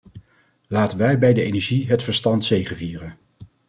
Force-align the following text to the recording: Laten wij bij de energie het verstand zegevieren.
Laten 0.67 0.97
wij 0.97 1.19
bij 1.19 1.33
de 1.33 1.43
energie 1.43 1.87
het 1.89 2.03
verstand 2.03 2.43
zegevieren. 2.43 3.17